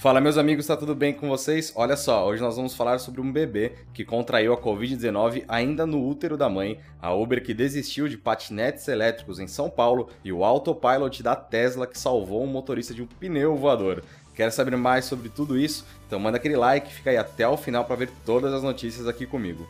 [0.00, 1.74] Fala meus amigos, tá tudo bem com vocês?
[1.76, 6.02] Olha só, hoje nós vamos falar sobre um bebê que contraiu a Covid-19 ainda no
[6.02, 10.42] útero da mãe, a Uber que desistiu de patinetes elétricos em São Paulo e o
[10.42, 14.02] autopilot da Tesla que salvou um motorista de um pneu voador.
[14.34, 15.84] Quer saber mais sobre tudo isso?
[16.06, 19.26] Então manda aquele like fica aí até o final para ver todas as notícias aqui
[19.26, 19.68] comigo.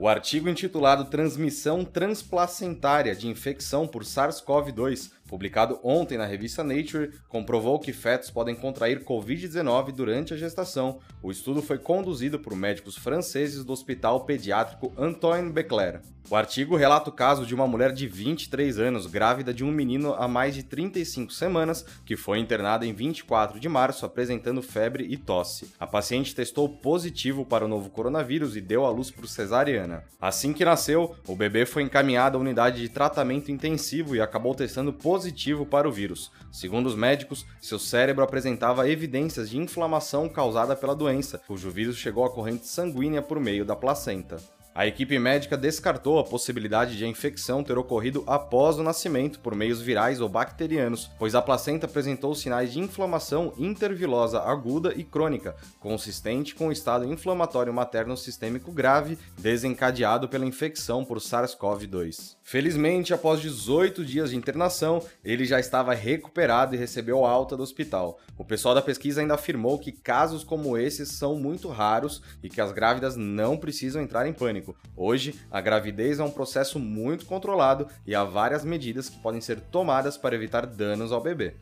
[0.00, 7.78] O artigo intitulado Transmissão Transplacentária de Infecção por SARS-CoV-2 publicado ontem na revista Nature, comprovou
[7.78, 10.98] que fetos podem contrair Covid-19 durante a gestação.
[11.22, 16.00] O estudo foi conduzido por médicos franceses do Hospital Pediátrico Antoine Becler.
[16.30, 20.12] O artigo relata o caso de uma mulher de 23 anos, grávida de um menino
[20.12, 25.16] há mais de 35 semanas, que foi internada em 24 de março apresentando febre e
[25.16, 25.72] tosse.
[25.80, 30.04] A paciente testou positivo para o novo coronavírus e deu à luz por cesariana.
[30.20, 34.92] Assim que nasceu, o bebê foi encaminhado à unidade de tratamento intensivo e acabou testando
[34.92, 36.30] positivo positivo para o vírus.
[36.52, 42.24] Segundo os médicos, seu cérebro apresentava evidências de inflamação causada pela doença, cujo vírus chegou
[42.24, 44.36] à corrente sanguínea por meio da placenta.
[44.78, 49.52] A equipe médica descartou a possibilidade de a infecção ter ocorrido após o nascimento por
[49.52, 55.56] meios virais ou bacterianos, pois a placenta apresentou sinais de inflamação intervilosa aguda e crônica,
[55.80, 62.36] consistente com o estado inflamatório materno sistêmico grave desencadeado pela infecção por SARS-CoV-2.
[62.44, 68.20] Felizmente, após 18 dias de internação, ele já estava recuperado e recebeu alta do hospital.
[68.38, 72.60] O pessoal da pesquisa ainda afirmou que casos como esses são muito raros e que
[72.60, 74.67] as grávidas não precisam entrar em pânico.
[74.96, 79.60] Hoje, a gravidez é um processo muito controlado e há várias medidas que podem ser
[79.60, 81.54] tomadas para evitar danos ao bebê.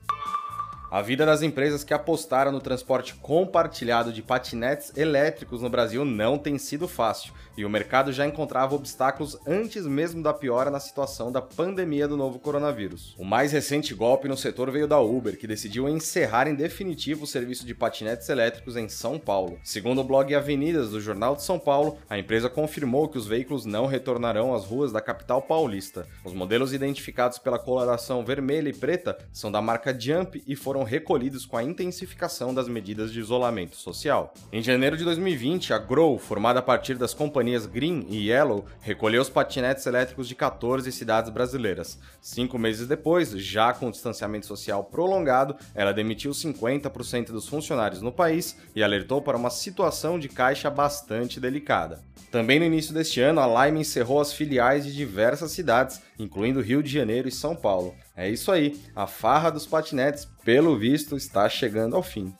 [0.88, 6.38] A vida das empresas que apostaram no transporte compartilhado de patinetes elétricos no Brasil não
[6.38, 11.32] tem sido fácil, e o mercado já encontrava obstáculos antes mesmo da piora na situação
[11.32, 13.16] da pandemia do novo coronavírus.
[13.18, 17.26] O mais recente golpe no setor veio da Uber, que decidiu encerrar em definitivo o
[17.26, 19.58] serviço de patinetes elétricos em São Paulo.
[19.64, 23.64] Segundo o blog Avenidas do Jornal de São Paulo, a empresa confirmou que os veículos
[23.64, 26.06] não retornarão às ruas da capital paulista.
[26.24, 30.84] Os modelos identificados pela coloração vermelha e preta são da marca Jump e foram foram
[30.84, 34.34] recolhidos com a intensificação das medidas de isolamento social.
[34.52, 39.22] Em janeiro de 2020, a Grow, formada a partir das companhias Green e Yellow, recolheu
[39.22, 41.98] os patinetes elétricos de 14 cidades brasileiras.
[42.20, 48.12] Cinco meses depois, já com o distanciamento social prolongado, ela demitiu 50% dos funcionários no
[48.12, 52.02] país e alertou para uma situação de caixa bastante delicada.
[52.30, 56.82] Também no início deste ano, a Lime encerrou as filiais de diversas cidades, incluindo Rio
[56.82, 57.94] de Janeiro e São Paulo.
[58.16, 62.34] É isso aí, a farra dos patinetes, pelo visto, está chegando ao fim.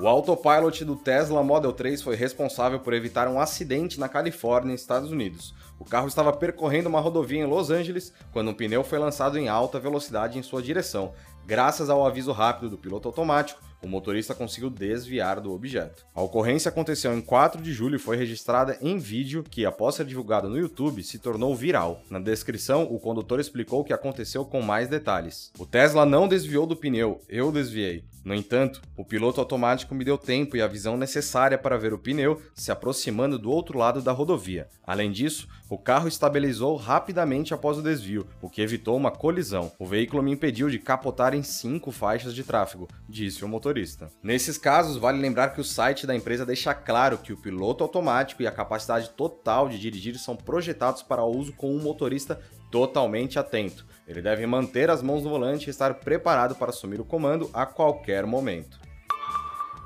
[0.00, 5.10] O autopilot do Tesla Model 3 foi responsável por evitar um acidente na Califórnia, Estados
[5.10, 5.52] Unidos.
[5.76, 9.48] O carro estava percorrendo uma rodovia em Los Angeles quando um pneu foi lançado em
[9.48, 11.12] alta velocidade em sua direção.
[11.44, 16.04] Graças ao aviso rápido do piloto automático, o motorista conseguiu desviar do objeto.
[16.14, 20.04] A ocorrência aconteceu em 4 de julho e foi registrada em vídeo que, após ser
[20.04, 22.02] divulgado no YouTube, se tornou viral.
[22.10, 25.52] Na descrição, o condutor explicou o que aconteceu com mais detalhes.
[25.58, 28.04] O Tesla não desviou do pneu, eu desviei.
[28.24, 31.98] No entanto, o piloto automático me deu tempo e a visão necessária para ver o
[31.98, 34.68] pneu se aproximando do outro lado da rodovia.
[34.86, 39.72] Além disso, o carro estabilizou rapidamente após o desvio, o que evitou uma colisão.
[39.78, 44.10] O veículo me impediu de capotar em cinco faixas de tráfego, disse o motorista motorista.
[44.22, 48.42] Nesses casos, vale lembrar que o site da empresa deixa claro que o piloto automático
[48.42, 52.40] e a capacidade total de dirigir são projetados para uso com um motorista
[52.70, 53.86] totalmente atento.
[54.06, 57.66] Ele deve manter as mãos no volante e estar preparado para assumir o comando a
[57.66, 58.80] qualquer momento.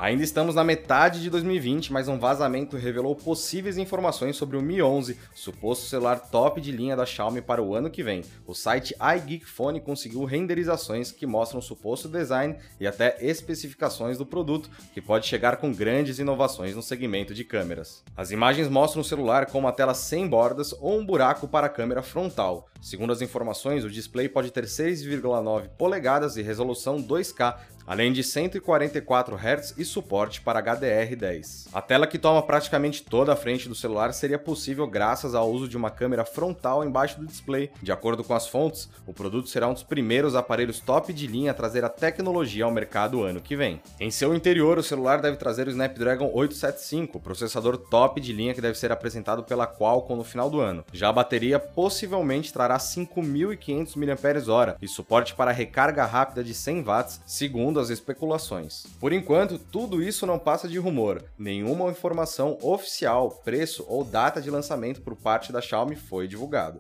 [0.03, 4.83] Ainda estamos na metade de 2020, mas um vazamento revelou possíveis informações sobre o Mi
[4.83, 8.25] 11, suposto celular top de linha da Xiaomi para o ano que vem.
[8.45, 14.69] O site iGeekPhone conseguiu renderizações que mostram o suposto design e até especificações do produto,
[14.93, 18.03] que pode chegar com grandes inovações no segmento de câmeras.
[18.17, 21.71] As imagens mostram o celular com uma tela sem bordas ou um buraco para a
[21.71, 22.69] câmera frontal.
[22.81, 27.57] Segundo as informações, o display pode ter 6,9 polegadas e resolução 2K,
[27.87, 31.69] além de 144 Hz e suporte para HDR10.
[31.73, 35.69] A tela que toma praticamente toda a frente do celular seria possível graças ao uso
[35.69, 37.71] de uma câmera frontal embaixo do display.
[37.83, 41.51] De acordo com as fontes, o produto será um dos primeiros aparelhos top de linha
[41.51, 43.81] a trazer a tecnologia ao mercado ano que vem.
[44.01, 48.61] Em seu interior, o celular deve trazer o Snapdragon 875, processador top de linha que
[48.61, 50.85] deve ser apresentado pela Qualcomm no final do ano.
[50.93, 57.21] Já a bateria possivelmente trará 5.500 mAh e suporte para recarga rápida de 100 watts,
[57.27, 58.87] segundo as especulações.
[58.99, 61.25] Por enquanto, tudo isso não passa de rumor.
[61.39, 66.79] Nenhuma informação oficial, preço ou data de lançamento por parte da Xiaomi foi divulgado.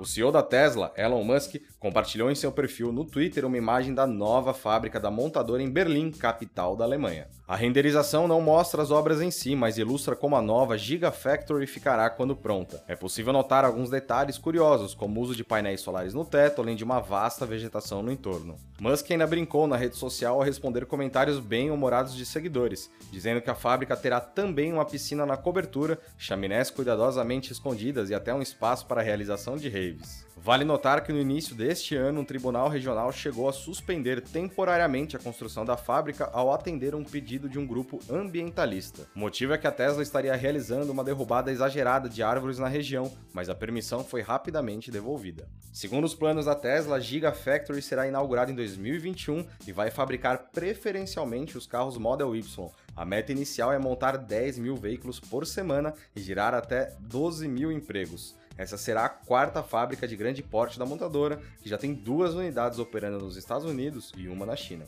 [0.00, 4.06] O CEO da Tesla, Elon Musk, compartilhou em seu perfil no Twitter uma imagem da
[4.06, 7.28] nova fábrica da montadora em Berlim, capital da Alemanha.
[7.46, 12.08] A renderização não mostra as obras em si, mas ilustra como a nova Gigafactory ficará
[12.08, 12.82] quando pronta.
[12.88, 16.76] É possível notar alguns detalhes curiosos, como o uso de painéis solares no teto, além
[16.76, 18.56] de uma vasta vegetação no entorno.
[18.80, 23.50] Musk ainda brincou na rede social ao responder comentários bem humorados de seguidores, dizendo que
[23.50, 28.86] a fábrica terá também uma piscina na cobertura, chaminés cuidadosamente escondidas e até um espaço
[28.86, 30.26] para a realização de raves.
[30.42, 35.18] Vale notar que no início deste ano, um tribunal regional chegou a suspender temporariamente a
[35.18, 39.06] construção da fábrica ao atender um pedido de um grupo ambientalista.
[39.14, 43.12] O motivo é que a Tesla estaria realizando uma derrubada exagerada de árvores na região,
[43.34, 45.46] mas a permissão foi rapidamente devolvida.
[45.74, 51.58] Segundo os planos da Tesla, a Gigafactory será inaugurada em 2021 e vai fabricar preferencialmente
[51.58, 52.70] os carros Model Y.
[52.96, 57.70] A meta inicial é montar 10 mil veículos por semana e gerar até 12 mil
[57.70, 58.39] empregos.
[58.60, 62.78] Essa será a quarta fábrica de grande porte da montadora, que já tem duas unidades
[62.78, 64.84] operando nos Estados Unidos e uma na China.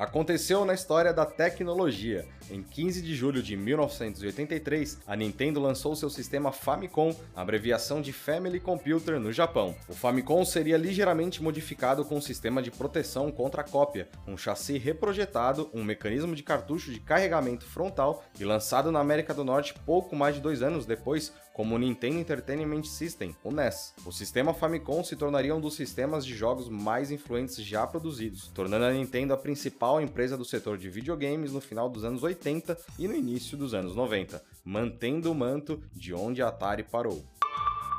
[0.00, 2.26] Aconteceu na história da tecnologia.
[2.50, 8.60] Em 15 de julho de 1983, a Nintendo lançou seu sistema Famicom, abreviação de Family
[8.60, 9.74] Computer, no Japão.
[9.88, 15.70] O Famicom seria ligeiramente modificado com um sistema de proteção contra cópia, um chassi reprojetado,
[15.72, 20.34] um mecanismo de cartucho de carregamento frontal e lançado na América do Norte pouco mais
[20.34, 23.94] de dois anos depois como o Nintendo Entertainment System, o NES.
[24.04, 28.84] O sistema Famicom se tornaria um dos sistemas de jogos mais influentes já produzidos, tornando
[28.84, 33.08] a Nintendo a principal empresa do setor de videogames no final dos anos 80 e
[33.08, 37.24] no início dos anos 90, mantendo o manto de onde a Atari parou.